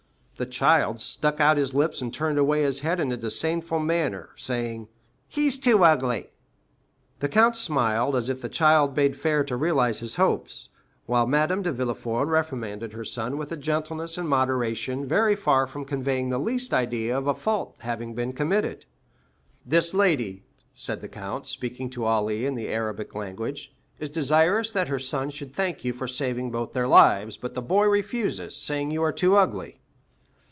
The 0.37 0.47
child 0.47 0.99
stuck 1.01 1.39
out 1.39 1.57
his 1.57 1.75
lips 1.75 2.01
and 2.01 2.11
turned 2.11 2.39
away 2.39 2.63
his 2.63 2.79
head 2.79 2.99
in 2.99 3.11
a 3.11 3.17
disdainful 3.17 3.77
manner, 3.77 4.29
saying, 4.35 4.87
"He's 5.27 5.59
too 5.59 5.83
ugly." 5.85 6.31
20353m 7.19 7.19
The 7.19 7.29
count 7.29 7.55
smiled 7.55 8.15
as 8.15 8.27
if 8.27 8.41
the 8.41 8.49
child 8.49 8.95
bade 8.95 9.15
fair 9.15 9.43
to 9.43 9.55
realize 9.55 9.99
his 9.99 10.15
hopes, 10.15 10.69
while 11.05 11.27
Madame 11.27 11.61
de 11.61 11.71
Villefort 11.71 12.25
reprimanded 12.27 12.93
her 12.93 13.05
son 13.05 13.37
with 13.37 13.51
a 13.51 13.55
gentleness 13.55 14.17
and 14.17 14.27
moderation 14.27 15.05
very 15.05 15.35
far 15.35 15.67
from 15.67 15.85
conveying 15.85 16.29
the 16.29 16.39
least 16.39 16.73
idea 16.73 17.15
of 17.15 17.27
a 17.27 17.35
fault 17.35 17.75
having 17.81 18.15
been 18.15 18.33
committed. 18.33 18.87
"This 19.63 19.93
lady," 19.93 20.41
said 20.73 21.01
the 21.01 21.07
Count, 21.07 21.45
speaking 21.45 21.87
to 21.91 22.05
Ali 22.05 22.47
in 22.47 22.55
the 22.55 22.67
Arabic 22.69 23.13
language, 23.13 23.75
"is 23.99 24.09
desirous 24.09 24.71
that 24.71 24.87
her 24.87 24.97
son 24.97 25.29
should 25.29 25.53
thank 25.53 25.85
you 25.85 25.93
for 25.93 26.07
saving 26.07 26.49
both 26.49 26.73
their 26.73 26.87
lives; 26.87 27.37
but 27.37 27.53
the 27.53 27.61
boy 27.61 27.85
refuses, 27.85 28.57
saying 28.57 28.89
you 28.89 29.03
are 29.03 29.13
too 29.13 29.35
ugly." 29.35 29.77